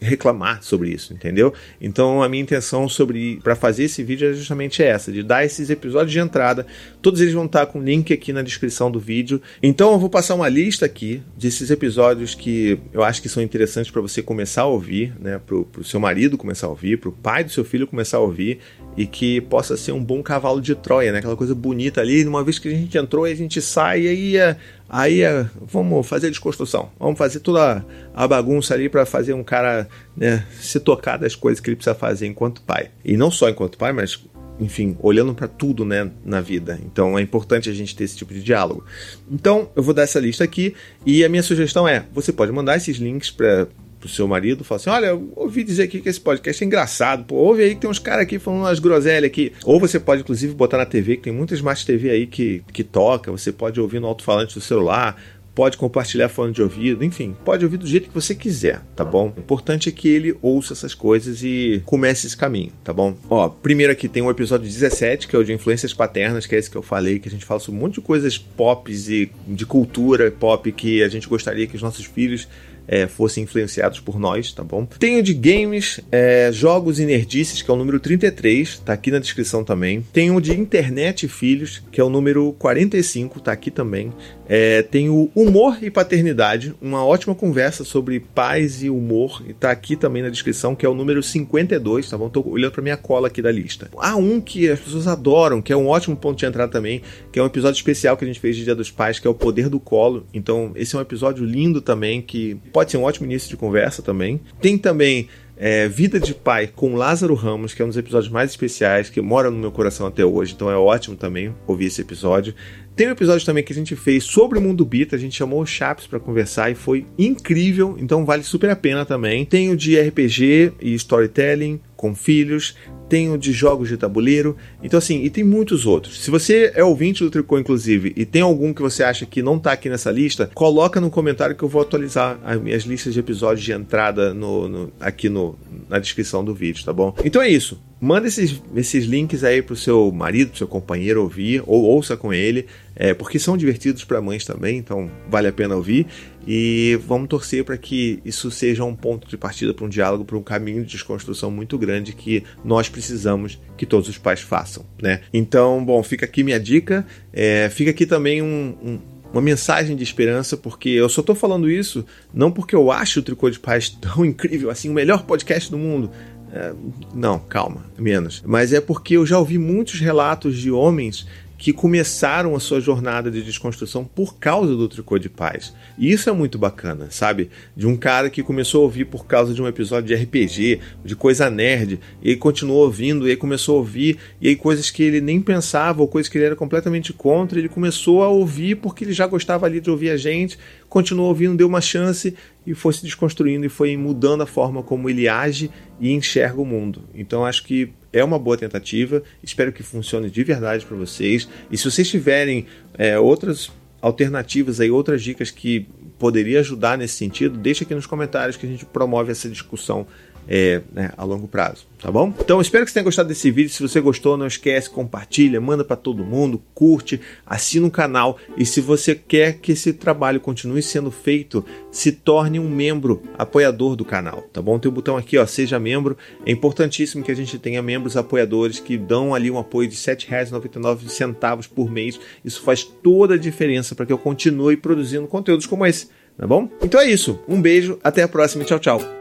reclamar 0.00 0.62
sobre 0.62 0.90
isso, 0.90 1.12
entendeu? 1.12 1.52
Então 1.80 2.22
a 2.22 2.28
minha 2.28 2.42
intenção 2.42 2.88
sobre 2.88 3.40
para 3.42 3.56
fazer 3.56 3.84
esse 3.84 4.02
vídeo 4.02 4.30
é 4.30 4.32
justamente 4.32 4.82
essa, 4.82 5.10
de 5.10 5.22
dar 5.22 5.44
esses 5.44 5.70
episódios 5.70 6.12
de 6.12 6.18
entrada. 6.18 6.66
Todos 7.02 7.20
eles 7.20 7.34
vão 7.34 7.46
estar 7.46 7.66
com 7.66 7.82
link 7.82 8.12
aqui 8.12 8.32
na 8.32 8.42
descrição 8.42 8.90
do 8.90 9.00
vídeo. 9.00 9.40
Então 9.62 9.92
eu 9.92 9.98
vou 9.98 10.08
passar 10.08 10.34
uma 10.34 10.48
lista 10.48 10.86
aqui 10.86 11.22
desses 11.36 11.70
episódios 11.70 12.34
que 12.34 12.78
eu 12.92 13.02
acho 13.02 13.20
que 13.20 13.28
são 13.28 13.42
interessantes 13.42 13.90
para 13.90 14.00
você 14.00 14.22
começar 14.22 14.62
a 14.62 14.66
ouvir, 14.66 15.14
né? 15.18 15.40
Pro, 15.44 15.64
pro 15.64 15.84
seu 15.84 16.00
marido 16.00 16.38
começar 16.38 16.66
a 16.66 16.70
ouvir, 16.70 16.98
pro 16.98 17.12
pai 17.12 17.44
do 17.44 17.50
seu 17.50 17.64
filho 17.64 17.86
começar 17.86 18.18
a 18.18 18.20
ouvir 18.20 18.58
e 18.98 19.06
que 19.06 19.40
possa 19.42 19.76
ser 19.76 19.92
um 19.92 20.02
bom 20.02 20.22
cavalo 20.22 20.60
de 20.60 20.74
Troia, 20.74 21.12
né? 21.12 21.20
Aquela 21.20 21.36
coisa 21.36 21.54
bonita 21.54 22.00
ali. 22.00 22.26
Uma 22.26 22.42
vez 22.42 22.58
que 22.58 22.66
a 22.66 22.72
gente 22.72 22.98
entrou, 22.98 23.24
a 23.24 23.34
gente 23.34 23.62
sai 23.62 24.02
e 24.02 24.08
aí 24.08 24.36
é 24.36 24.56
Aí 24.88 25.20
é, 25.20 25.46
vamos 25.60 26.06
fazer 26.06 26.28
a 26.28 26.30
desconstrução, 26.30 26.90
vamos 26.98 27.18
fazer 27.18 27.40
toda 27.40 27.84
a 28.14 28.26
bagunça 28.26 28.72
ali 28.72 28.88
para 28.88 29.04
fazer 29.04 29.34
um 29.34 29.44
cara 29.44 29.86
né, 30.16 30.46
se 30.58 30.80
tocar 30.80 31.18
das 31.18 31.34
coisas 31.34 31.60
que 31.60 31.68
ele 31.68 31.76
precisa 31.76 31.94
fazer 31.94 32.26
enquanto 32.26 32.62
pai. 32.62 32.90
E 33.04 33.14
não 33.14 33.30
só 33.30 33.50
enquanto 33.50 33.76
pai, 33.76 33.92
mas 33.92 34.24
enfim, 34.58 34.96
olhando 35.00 35.34
para 35.34 35.46
tudo 35.46 35.84
né, 35.84 36.10
na 36.24 36.40
vida. 36.40 36.80
Então 36.86 37.18
é 37.18 37.22
importante 37.22 37.68
a 37.68 37.72
gente 37.74 37.94
ter 37.94 38.04
esse 38.04 38.16
tipo 38.16 38.32
de 38.32 38.42
diálogo. 38.42 38.82
Então 39.30 39.68
eu 39.76 39.82
vou 39.82 39.92
dar 39.92 40.04
essa 40.04 40.18
lista 40.18 40.42
aqui 40.42 40.74
e 41.04 41.22
a 41.22 41.28
minha 41.28 41.42
sugestão 41.42 41.86
é: 41.86 42.06
você 42.10 42.32
pode 42.32 42.50
mandar 42.50 42.78
esses 42.78 42.96
links 42.96 43.30
para 43.30 43.68
pro 43.98 44.08
seu 44.08 44.26
marido, 44.26 44.64
fala 44.64 44.80
assim: 44.80 44.90
Olha, 44.90 45.06
eu 45.06 45.32
ouvi 45.36 45.64
dizer 45.64 45.84
aqui 45.84 46.00
que 46.00 46.08
esse 46.08 46.20
podcast 46.20 46.62
é 46.62 46.66
engraçado, 46.66 47.24
pô, 47.24 47.36
ouve 47.36 47.62
aí 47.62 47.74
que 47.74 47.80
tem 47.80 47.90
uns 47.90 47.98
caras 47.98 48.22
aqui 48.22 48.38
falando 48.38 48.60
umas 48.60 48.78
groselhas 48.78 49.24
aqui. 49.24 49.52
Ou 49.64 49.78
você 49.78 49.98
pode, 49.98 50.22
inclusive, 50.22 50.54
botar 50.54 50.78
na 50.78 50.86
TV, 50.86 51.16
que 51.16 51.24
tem 51.24 51.32
muitas 51.32 51.60
mais 51.60 51.84
TV 51.84 52.10
aí 52.10 52.26
que, 52.26 52.62
que 52.72 52.84
toca, 52.84 53.30
você 53.30 53.52
pode 53.52 53.80
ouvir 53.80 54.00
no 54.00 54.06
alto-falante 54.06 54.54
do 54.54 54.60
celular, 54.60 55.16
pode 55.58 55.76
compartilhar 55.76 56.28
fone 56.28 56.52
de 56.52 56.62
ouvido, 56.62 57.04
enfim, 57.04 57.34
pode 57.44 57.64
ouvir 57.64 57.78
do 57.78 57.86
jeito 57.86 58.06
que 58.06 58.14
você 58.14 58.32
quiser, 58.32 58.80
tá 58.94 59.04
bom? 59.04 59.34
O 59.36 59.40
importante 59.40 59.88
é 59.88 59.92
que 59.92 60.08
ele 60.08 60.36
ouça 60.40 60.72
essas 60.72 60.94
coisas 60.94 61.42
e 61.42 61.82
comece 61.84 62.28
esse 62.28 62.36
caminho, 62.36 62.70
tá 62.84 62.92
bom? 62.92 63.16
Ó, 63.28 63.48
primeiro 63.48 63.92
aqui 63.92 64.06
tem 64.06 64.22
o 64.22 64.30
episódio 64.30 64.64
17, 64.64 65.26
que 65.26 65.34
é 65.34 65.38
o 65.38 65.42
de 65.42 65.52
influências 65.52 65.92
paternas, 65.92 66.46
que 66.46 66.54
é 66.54 66.58
esse 66.60 66.70
que 66.70 66.76
eu 66.76 66.82
falei, 66.82 67.18
que 67.18 67.26
a 67.26 67.30
gente 67.32 67.44
fala 67.44 67.58
sobre 67.58 67.76
um 67.76 67.82
monte 67.82 67.94
de 67.94 68.02
coisas 68.02 68.38
pop 68.38 68.88
e 68.92 69.32
de 69.48 69.66
cultura 69.66 70.30
pop 70.30 70.70
que 70.70 71.02
a 71.02 71.08
gente 71.08 71.28
gostaria 71.28 71.66
que 71.66 71.74
os 71.74 71.82
nossos 71.82 72.04
filhos 72.04 72.46
é, 72.88 73.06
fossem 73.06 73.44
influenciados 73.44 74.00
por 74.00 74.18
nós, 74.18 74.50
tá 74.52 74.64
bom? 74.64 74.86
Tem 74.86 75.18
o 75.18 75.22
de 75.22 75.34
games, 75.34 76.00
é, 76.10 76.50
jogos 76.50 76.98
e 76.98 77.04
nerdices, 77.04 77.60
que 77.60 77.70
é 77.70 77.74
o 77.74 77.76
número 77.76 78.00
33, 78.00 78.78
tá 78.78 78.94
aqui 78.94 79.10
na 79.10 79.18
descrição 79.18 79.62
também. 79.62 80.00
Tem 80.12 80.30
o 80.30 80.40
de 80.40 80.58
internet 80.58 81.26
e 81.26 81.28
filhos, 81.28 81.82
que 81.92 82.00
é 82.00 82.04
o 82.04 82.08
número 82.08 82.54
45, 82.58 83.40
tá 83.40 83.52
aqui 83.52 83.70
também. 83.70 84.10
É, 84.48 84.82
tem 84.82 85.10
o 85.10 85.30
humor 85.34 85.78
e 85.82 85.90
paternidade, 85.90 86.74
uma 86.80 87.04
ótima 87.04 87.34
conversa 87.34 87.84
sobre 87.84 88.18
pais 88.18 88.82
e 88.82 88.88
humor, 88.88 89.42
e 89.46 89.52
tá 89.52 89.70
aqui 89.70 89.94
também 89.94 90.22
na 90.22 90.30
descrição, 90.30 90.74
que 90.74 90.86
é 90.86 90.88
o 90.88 90.94
número 90.94 91.22
52, 91.22 92.08
tá 92.08 92.16
bom? 92.16 92.30
Tô 92.30 92.42
olhando 92.48 92.72
pra 92.72 92.82
minha 92.82 92.96
cola 92.96 93.28
aqui 93.28 93.42
da 93.42 93.52
lista. 93.52 93.90
Há 93.98 94.16
um 94.16 94.40
que 94.40 94.70
as 94.70 94.80
pessoas 94.80 95.06
adoram, 95.06 95.60
que 95.60 95.72
é 95.72 95.76
um 95.76 95.88
ótimo 95.88 96.16
ponto 96.16 96.38
de 96.38 96.46
entrada 96.46 96.72
também, 96.72 97.02
que 97.30 97.38
é 97.38 97.42
um 97.42 97.46
episódio 97.46 97.76
especial 97.76 98.16
que 98.16 98.24
a 98.24 98.26
gente 98.26 98.40
fez 98.40 98.56
de 98.56 98.64
Dia 98.64 98.74
dos 98.74 98.90
Pais, 98.90 99.18
que 99.18 99.26
é 99.26 99.30
o 99.30 99.34
Poder 99.34 99.68
do 99.68 99.78
Colo. 99.78 100.26
Então, 100.32 100.72
esse 100.74 100.96
é 100.96 100.98
um 100.98 101.02
episódio 101.02 101.44
lindo 101.44 101.82
também, 101.82 102.22
que 102.22 102.56
pode 102.78 102.92
ser 102.92 102.96
um 102.96 103.02
ótimo 103.02 103.26
início 103.26 103.50
de 103.50 103.56
conversa 103.56 104.02
também. 104.02 104.40
Tem 104.60 104.78
também 104.78 105.28
é, 105.56 105.88
Vida 105.88 106.20
de 106.20 106.32
Pai 106.32 106.68
com 106.68 106.94
Lázaro 106.94 107.34
Ramos, 107.34 107.74
que 107.74 107.82
é 107.82 107.84
um 107.84 107.88
dos 107.88 107.96
episódios 107.96 108.30
mais 108.30 108.52
especiais, 108.52 109.10
que 109.10 109.20
mora 109.20 109.50
no 109.50 109.58
meu 109.58 109.72
coração 109.72 110.06
até 110.06 110.24
hoje, 110.24 110.52
então 110.54 110.70
é 110.70 110.76
ótimo 110.76 111.16
também 111.16 111.52
ouvir 111.66 111.86
esse 111.86 112.00
episódio. 112.00 112.54
Tem 112.94 113.08
um 113.08 113.10
episódio 113.10 113.44
também 113.44 113.64
que 113.64 113.72
a 113.72 113.74
gente 113.74 113.96
fez 113.96 114.22
sobre 114.22 114.60
o 114.60 114.62
mundo 114.62 114.84
Bita, 114.84 115.16
a 115.16 115.18
gente 115.18 115.36
chamou 115.36 115.60
o 115.60 115.66
Chaps 115.66 116.06
para 116.06 116.20
conversar 116.20 116.70
e 116.70 116.76
foi 116.76 117.04
incrível, 117.18 117.96
então 117.98 118.24
vale 118.24 118.44
super 118.44 118.70
a 118.70 118.76
pena 118.76 119.04
também. 119.04 119.44
Tem 119.44 119.70
o 119.70 119.76
de 119.76 120.00
RPG 120.00 120.74
e 120.80 120.94
storytelling 120.94 121.80
com 121.98 122.14
filhos, 122.14 122.76
tem 123.08 123.28
o 123.28 123.36
de 123.36 123.52
jogos 123.52 123.88
de 123.88 123.96
tabuleiro, 123.96 124.56
então 124.80 124.96
assim, 124.96 125.24
e 125.24 125.28
tem 125.28 125.42
muitos 125.42 125.84
outros. 125.84 126.22
Se 126.22 126.30
você 126.30 126.70
é 126.76 126.84
ouvinte 126.84 127.24
do 127.24 127.30
Tricô, 127.30 127.58
inclusive, 127.58 128.12
e 128.16 128.24
tem 128.24 128.40
algum 128.40 128.72
que 128.72 128.80
você 128.80 129.02
acha 129.02 129.26
que 129.26 129.42
não 129.42 129.56
está 129.56 129.72
aqui 129.72 129.88
nessa 129.88 130.12
lista, 130.12 130.48
coloca 130.54 131.00
no 131.00 131.10
comentário 131.10 131.56
que 131.56 131.62
eu 131.64 131.68
vou 131.68 131.82
atualizar 131.82 132.38
as 132.44 132.60
minhas 132.60 132.84
listas 132.84 133.12
de 133.12 133.18
episódios 133.18 133.64
de 133.64 133.72
entrada 133.72 134.32
no, 134.32 134.68
no 134.68 134.92
aqui 135.00 135.28
no, 135.28 135.58
na 135.88 135.98
descrição 135.98 136.44
do 136.44 136.54
vídeo, 136.54 136.84
tá 136.84 136.92
bom? 136.92 137.12
Então 137.24 137.42
é 137.42 137.48
isso. 137.48 137.82
Manda 138.00 138.28
esses, 138.28 138.62
esses 138.76 139.06
links 139.06 139.42
aí 139.42 139.60
pro 139.60 139.74
seu 139.74 140.12
marido, 140.12 140.50
pro 140.50 140.58
seu 140.58 140.68
companheiro 140.68 141.20
ouvir, 141.20 141.64
ou 141.66 141.82
ouça 141.82 142.16
com 142.16 142.32
ele, 142.32 142.66
é, 142.98 143.14
porque 143.14 143.38
são 143.38 143.56
divertidos 143.56 144.04
para 144.04 144.20
mães 144.20 144.44
também, 144.44 144.76
então 144.76 145.08
vale 145.30 145.46
a 145.46 145.52
pena 145.52 145.76
ouvir. 145.76 146.06
E 146.44 146.98
vamos 147.06 147.28
torcer 147.28 147.62
para 147.62 147.76
que 147.78 148.20
isso 148.24 148.50
seja 148.50 148.82
um 148.82 148.96
ponto 148.96 149.28
de 149.28 149.36
partida 149.36 149.72
para 149.72 149.84
um 149.84 149.88
diálogo, 149.88 150.24
para 150.24 150.36
um 150.36 150.42
caminho 150.42 150.82
de 150.82 150.92
desconstrução 150.92 151.50
muito 151.50 151.78
grande 151.78 152.12
que 152.12 152.42
nós 152.64 152.88
precisamos 152.88 153.60
que 153.76 153.86
todos 153.86 154.08
os 154.08 154.18
pais 154.18 154.40
façam, 154.40 154.84
né? 155.00 155.20
Então, 155.32 155.84
bom, 155.84 156.02
fica 156.02 156.24
aqui 156.24 156.42
minha 156.42 156.58
dica. 156.58 157.06
É, 157.32 157.68
fica 157.70 157.90
aqui 157.92 158.04
também 158.04 158.42
um, 158.42 158.76
um 158.82 158.98
uma 159.30 159.42
mensagem 159.42 159.94
de 159.94 160.02
esperança, 160.02 160.56
porque 160.56 160.88
eu 160.88 161.06
só 161.06 161.20
estou 161.20 161.34
falando 161.34 161.70
isso 161.70 162.02
não 162.32 162.50
porque 162.50 162.74
eu 162.74 162.90
acho 162.90 163.20
o 163.20 163.22
Tricô 163.22 163.50
de 163.50 163.58
Paz 163.58 163.90
tão 164.00 164.24
incrível, 164.24 164.70
assim, 164.70 164.88
o 164.88 164.94
melhor 164.94 165.24
podcast 165.24 165.70
do 165.70 165.76
mundo. 165.76 166.10
É, 166.50 166.72
não, 167.14 167.38
calma, 167.38 167.84
menos. 167.98 168.42
Mas 168.46 168.72
é 168.72 168.80
porque 168.80 169.18
eu 169.18 169.26
já 169.26 169.38
ouvi 169.38 169.58
muitos 169.58 170.00
relatos 170.00 170.56
de 170.56 170.70
homens 170.70 171.26
que 171.58 171.72
começaram 171.72 172.54
a 172.54 172.60
sua 172.60 172.80
jornada 172.80 173.32
de 173.32 173.42
desconstrução 173.42 174.04
por 174.04 174.38
causa 174.38 174.76
do 174.76 174.88
tricô 174.88 175.18
de 175.18 175.28
paz. 175.28 175.74
E 175.98 176.10
isso 176.10 176.30
é 176.30 176.32
muito 176.32 176.56
bacana, 176.56 177.08
sabe? 177.10 177.50
De 177.76 177.84
um 177.84 177.96
cara 177.96 178.30
que 178.30 178.44
começou 178.44 178.82
a 178.82 178.84
ouvir 178.84 179.06
por 179.06 179.26
causa 179.26 179.52
de 179.52 179.60
um 179.60 179.66
episódio 179.66 180.06
de 180.06 180.14
RPG, 180.14 180.78
de 181.04 181.16
coisa 181.16 181.50
nerd, 181.50 181.98
e 182.22 182.36
continuou 182.36 182.84
ouvindo, 182.84 183.26
e 183.26 183.32
aí 183.32 183.36
começou 183.36 183.74
a 183.74 183.78
ouvir, 183.78 184.18
e 184.40 184.46
aí 184.46 184.54
coisas 184.54 184.88
que 184.88 185.02
ele 185.02 185.20
nem 185.20 185.40
pensava, 185.40 186.00
ou 186.00 186.06
coisas 186.06 186.30
que 186.30 186.38
ele 186.38 186.44
era 186.44 186.56
completamente 186.56 187.12
contra, 187.12 187.58
ele 187.58 187.68
começou 187.68 188.22
a 188.22 188.28
ouvir 188.28 188.76
porque 188.76 189.02
ele 189.02 189.12
já 189.12 189.26
gostava 189.26 189.66
ali 189.66 189.80
de 189.80 189.90
ouvir 189.90 190.10
a 190.10 190.16
gente, 190.16 190.56
continuou 190.88 191.28
ouvindo, 191.28 191.56
deu 191.56 191.66
uma 191.66 191.80
chance 191.80 192.34
e 192.64 192.72
foi 192.72 192.92
se 192.92 193.02
desconstruindo 193.02 193.66
e 193.66 193.68
foi 193.68 193.96
mudando 193.96 194.42
a 194.42 194.46
forma 194.46 194.80
como 194.82 195.10
ele 195.10 195.28
age 195.28 195.70
e 195.98 196.12
enxerga 196.12 196.60
o 196.60 196.64
mundo. 196.64 197.02
Então 197.14 197.44
acho 197.44 197.64
que 197.64 197.92
é 198.12 198.22
uma 198.24 198.38
boa 198.38 198.56
tentativa, 198.56 199.22
espero 199.42 199.72
que 199.72 199.82
funcione 199.82 200.30
de 200.30 200.42
verdade 200.42 200.84
para 200.84 200.96
vocês. 200.96 201.48
E 201.70 201.76
se 201.76 201.90
vocês 201.90 202.08
tiverem 202.08 202.66
é, 202.94 203.18
outras 203.18 203.70
alternativas 204.00 204.80
aí, 204.80 204.90
outras 204.90 205.22
dicas 205.22 205.50
que 205.50 205.86
poderia 206.18 206.60
ajudar 206.60 206.98
nesse 206.98 207.14
sentido, 207.14 207.58
deixa 207.58 207.84
aqui 207.84 207.94
nos 207.94 208.06
comentários 208.06 208.56
que 208.56 208.66
a 208.66 208.68
gente 208.68 208.84
promove 208.84 209.32
essa 209.32 209.48
discussão 209.48 210.06
é, 210.48 210.80
né, 210.92 211.10
a 211.16 211.24
longo 211.24 211.46
prazo, 211.46 211.86
tá 212.00 212.10
bom? 212.10 212.32
Então 212.40 212.60
espero 212.60 212.84
que 212.84 212.90
você 212.90 212.94
tenha 212.94 213.04
gostado 213.04 213.28
desse 213.28 213.50
vídeo. 213.50 213.70
Se 213.70 213.82
você 213.82 214.00
gostou, 214.00 214.36
não 214.36 214.46
esquece, 214.46 214.88
compartilha, 214.88 215.60
manda 215.60 215.84
para 215.84 215.96
todo 215.96 216.24
mundo, 216.24 216.62
curte, 216.74 217.20
assina 217.44 217.86
o 217.86 217.90
canal 217.90 218.38
e 218.56 218.64
se 218.64 218.80
você 218.80 219.14
quer 219.14 219.58
que 219.58 219.72
esse 219.72 219.92
trabalho 219.92 220.40
continue 220.40 220.82
sendo 220.82 221.10
feito, 221.10 221.64
se 221.92 222.12
torne 222.12 222.58
um 222.58 222.68
membro 222.68 223.22
apoiador 223.36 223.94
do 223.94 224.04
canal, 224.04 224.42
tá 224.52 224.62
bom? 224.62 224.78
Tem 224.78 224.88
o 224.88 224.94
botão 224.94 225.16
aqui, 225.16 225.36
ó, 225.36 225.44
seja 225.44 225.78
membro. 225.78 226.16
É 226.46 226.50
importantíssimo 226.50 227.22
que 227.22 227.30
a 227.30 227.36
gente 227.36 227.58
tenha 227.58 227.82
membros 227.82 228.16
apoiadores 228.16 228.80
que 228.80 228.96
dão 228.96 229.34
ali 229.34 229.50
um 229.50 229.58
apoio 229.58 229.88
de 229.88 229.96
R$ 229.96 230.16
7,99 230.16 231.68
por 231.68 231.90
mês. 231.90 232.18
Isso 232.44 232.62
faz 232.62 232.82
toda 232.84 233.34
a 233.34 233.38
diferença 233.38 233.94
para 233.94 234.06
que 234.06 234.12
eu 234.12 234.18
continue 234.18 234.76
produzindo 234.76 235.26
conteúdos 235.26 235.66
como 235.66 235.84
esse, 235.84 236.08
tá 236.36 236.46
bom? 236.46 236.70
Então 236.82 237.00
é 237.00 237.10
isso. 237.10 237.38
Um 237.46 237.60
beijo, 237.60 237.98
até 238.02 238.22
a 238.22 238.28
próxima, 238.28 238.64
tchau, 238.64 238.78
tchau. 238.78 239.17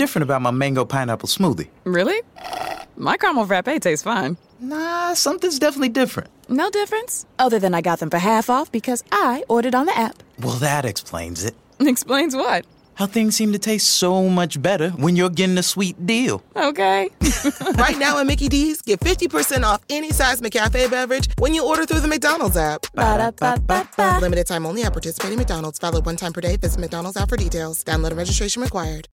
Different 0.00 0.22
about 0.22 0.40
my 0.40 0.50
mango 0.50 0.86
pineapple 0.86 1.28
smoothie. 1.28 1.68
Really? 1.84 2.22
My 2.96 3.18
caramel 3.18 3.44
frappe 3.44 3.80
tastes 3.82 4.02
fine. 4.02 4.38
Nah, 4.58 5.12
something's 5.12 5.58
definitely 5.58 5.90
different. 5.90 6.30
No 6.48 6.70
difference? 6.70 7.26
Other 7.38 7.58
than 7.58 7.74
I 7.74 7.82
got 7.82 7.98
them 8.00 8.08
for 8.08 8.18
half 8.18 8.48
off 8.48 8.72
because 8.72 9.04
I 9.12 9.44
ordered 9.48 9.74
on 9.74 9.84
the 9.84 9.96
app. 9.96 10.22
Well, 10.40 10.56
that 10.56 10.86
explains 10.86 11.44
it. 11.44 11.54
Explains 11.80 12.34
what? 12.34 12.64
How 12.94 13.06
things 13.06 13.36
seem 13.36 13.52
to 13.52 13.58
taste 13.58 13.88
so 13.88 14.28
much 14.28 14.60
better 14.60 14.90
when 14.90 15.16
you're 15.16 15.30
getting 15.30 15.56
a 15.58 15.62
sweet 15.62 15.96
deal. 16.06 16.42
Okay. 16.56 17.08
right 17.74 17.98
now 17.98 18.18
at 18.18 18.26
Mickey 18.26 18.48
D's, 18.48 18.82
get 18.82 19.00
50% 19.00 19.64
off 19.64 19.82
any 19.88 20.12
size 20.12 20.40
McCafe 20.40 20.90
beverage 20.90 21.28
when 21.38 21.54
you 21.54 21.66
order 21.66 21.84
through 21.86 22.00
the 22.00 22.08
McDonald's 22.08 22.56
app. 22.56 22.86
Ba-da-ba-ba-ba. 22.94 24.18
Limited 24.20 24.46
time 24.46 24.66
only 24.66 24.82
at 24.82 24.92
participating 24.92 25.38
McDonald's. 25.38 25.78
Valid 25.78 26.04
one 26.04 26.16
time 26.16 26.32
per 26.32 26.40
day. 26.40 26.56
Visit 26.56 26.80
McDonald's 26.80 27.16
app 27.16 27.28
for 27.28 27.36
details. 27.36 27.84
Download 27.84 28.08
and 28.08 28.18
registration 28.18 28.62
required. 28.62 29.08